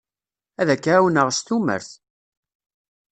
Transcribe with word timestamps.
Ad 0.61 0.69
k-ɛawneɣ 0.83 1.27
s 1.37 1.39
tumert. 1.45 1.91